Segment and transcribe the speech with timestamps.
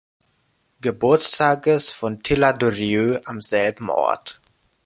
[0.81, 4.41] Geburtstages von Tilla Durieux am selben Ort.